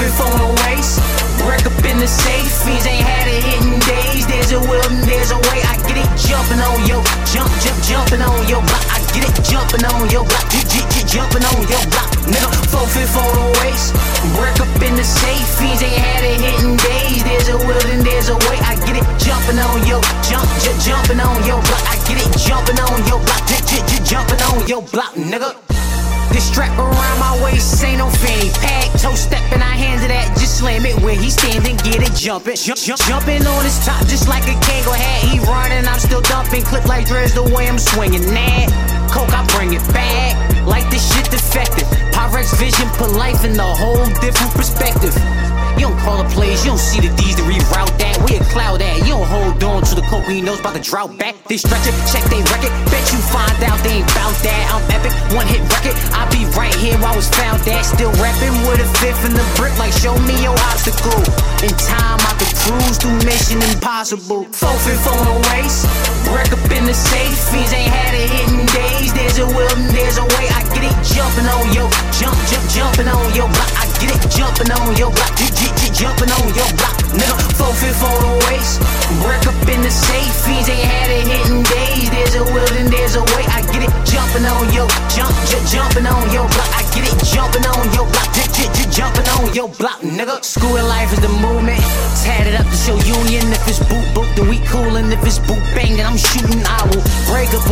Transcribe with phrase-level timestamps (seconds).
[0.00, 0.96] free from the waist,
[1.44, 4.24] Wreck up in the safe, fiends ain't had it hidden days.
[4.28, 5.60] There's a will and there's a way.
[5.64, 8.84] I get it jumping on yo, jump, jump, jumping on yo block.
[8.92, 12.08] I get it jumping on yo block, j j j jumping on yo block.
[12.28, 13.96] Nigga, Four feet on the waist.
[14.36, 17.24] Wreck up in the safe, fiends ain't had it hidden days.
[17.24, 18.60] There's a will and there's a way.
[18.60, 21.84] I get it jumping on yo, jump, j jumping on yo block.
[21.88, 25.56] I get it jumping on yo block, j j j jumping on yo block, nigga.
[26.32, 27.80] This strap around my waist
[31.30, 32.56] he standing, get it jumping.
[32.56, 35.22] Jump, jump, jumping on his top just like a Kangol hat.
[35.28, 36.62] He running, I'm still dumping.
[36.62, 38.99] Clip like dreads the way I'm swinging that.
[39.10, 40.38] Coke, I bring it back.
[40.66, 41.88] Like this shit defective.
[42.14, 45.14] Pyrex vision put life in a whole different perspective.
[45.80, 48.20] You don't call the plays, you don't see the D's to reroute that.
[48.28, 49.00] Where cloud at?
[49.08, 51.32] You don't hold on to the coke when you know it's about to drought back.
[51.48, 52.68] They stretch it, check they record.
[52.92, 54.62] Bet you find out they ain't bout that.
[54.68, 55.96] I'm epic, one hit record.
[56.12, 57.88] I be right here I was found at.
[57.88, 61.16] Still rapping with a fifth in the brick, like show me your obstacle.
[61.64, 64.52] In time, I could cruise through Mission Impossible.
[64.52, 65.88] Four fifth on the waist,
[66.28, 67.32] break up in the safe.
[67.48, 68.68] Fiends ain't had a hit in
[71.40, 73.70] jumping on your jump, jump, jumping on yo block.
[73.80, 75.32] I get it jumping on your block.
[75.36, 77.36] J- j- j- jumping on your block, nigga.
[77.56, 78.80] Four fifth on the waist,
[79.24, 80.34] break up in the safe.
[80.44, 82.10] Fiends ain't had it hit in days.
[82.10, 83.44] There's a will and there's a way.
[83.48, 85.32] I get it jumping on your jump,
[85.68, 86.70] jumping on your block.
[86.72, 90.42] I get it jumping on your block, j- j- j- jumping on your block, nigga.
[90.44, 91.80] School life is the movement.
[92.22, 93.44] Tatted up to show union.
[93.52, 95.12] If it's boot boot, then we coolin'.
[95.12, 96.62] If it's boot bang, then I'm shooting.
[96.64, 97.64] I will break up,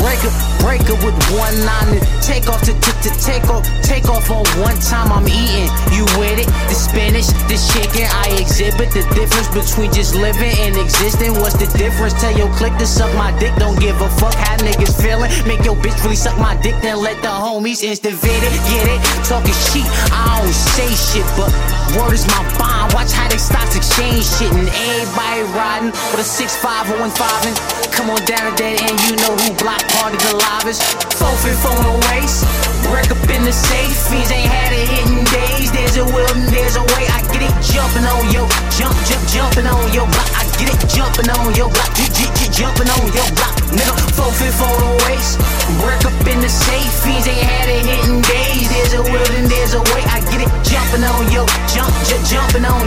[0.00, 3.64] break up, break up with one line and take off to, to, to take off,
[3.82, 5.12] take off on one time.
[5.12, 5.68] I'm eating.
[5.92, 6.48] You with it?
[6.68, 8.06] The Spanish, the chicken.
[8.08, 11.34] I exhibit the difference between just living and existing.
[11.40, 12.14] What's the difference?
[12.20, 13.54] Tell your click to suck my dick.
[13.56, 15.30] Don't give a fuck how niggas feeling.
[15.46, 17.82] Make your bitch really suck my dick, then let the homies
[18.52, 18.62] it.
[18.68, 19.00] Get it?
[19.24, 19.86] Talking shit.
[20.12, 21.50] I don't say shit, but
[21.96, 22.92] word is my bond.
[22.92, 27.56] Watch how they stocks exchange shit and everybody riding with a 6'5 or 1'5 and
[27.92, 28.96] come on down to that end.
[29.08, 30.32] You know who block party the.
[31.18, 32.46] Four fifth on the waist.
[32.88, 33.94] Break up in the safe.
[34.08, 35.70] Fiends ain't had a hit in days.
[35.72, 37.04] There's a will and there's a way.
[37.08, 40.28] I get it jumping on yo, jump, jump, jumping on your block.
[40.38, 41.90] I get it jumping on your block.
[41.94, 43.94] J- j- j- jumping on your block, nigga.
[44.16, 44.60] Four fifth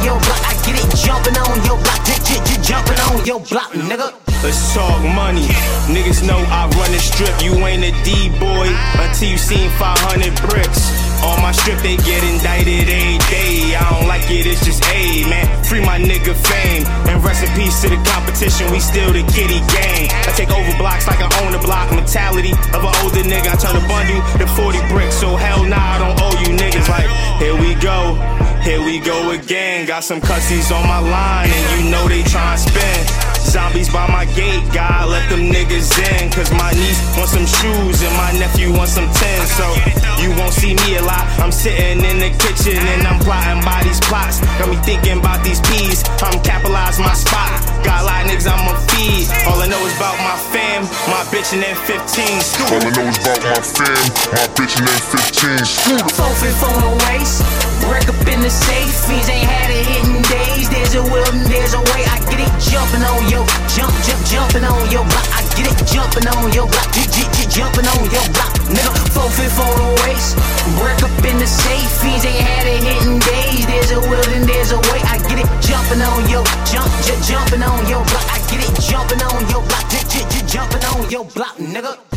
[0.05, 0.41] your block.
[0.45, 2.05] I get it jumping on your block.
[2.61, 4.09] Jumping on your block, nigga.
[4.41, 5.45] Let's talk money.
[5.89, 7.33] Niggas know I run the strip.
[7.41, 8.69] You ain't a D boy
[9.01, 10.89] until you seen 500 bricks.
[11.21, 13.73] On my strip, they get indicted every day.
[13.73, 15.45] I don't like it, it's just A, man.
[15.65, 16.85] Free my nigga fame.
[17.09, 17.21] And
[17.53, 20.09] peace to the competition, we still the kitty gang.
[20.25, 21.89] I take over blocks like I own the block.
[21.89, 23.53] Mentality of an older nigga.
[23.53, 25.17] I turn a bundle to 40 bricks.
[25.17, 26.89] So hell nah, I don't owe you niggas.
[26.89, 27.09] Like,
[27.41, 28.44] here we go.
[28.65, 29.85] Here we go again.
[29.85, 32.97] Got some cussies on my line, and you know they tryna spin.
[33.45, 36.33] Zombies by my gate, God let them niggas in.
[36.33, 39.53] Cause my niece wants some shoes and my nephew wants some tins.
[39.53, 39.69] So
[40.17, 41.29] you won't see me a lot.
[41.37, 44.41] I'm sitting in the kitchen and I'm plotting by these plots.
[44.57, 46.01] Got me thinking about these peas.
[46.25, 47.61] I'm capitalize my spot.
[47.85, 49.29] Got a lot of niggas I'ma feed.
[49.45, 52.01] All I know is about my fam, my bitch and then 15.
[52.73, 54.01] All I know is about my fam,
[54.33, 55.63] my bitch and then 15.
[55.69, 56.09] Scooter.
[56.17, 57.74] Four fifth on the waist.
[66.15, 66.91] Jumping on your block.
[66.93, 68.93] J- j- j- jumping on your block, nigga.
[69.11, 70.35] Four fifth on the waist.
[70.79, 71.89] Break up in the safe.
[72.01, 73.65] Fiends ain't had a hit in days.
[73.67, 75.01] There's a will and there's a way.
[75.03, 78.25] I get it jumping on yo, jump, j- jumping on your block.
[78.31, 79.89] I get it jumping on your block.
[79.89, 82.14] J- j- j- jumping on your block, nigga.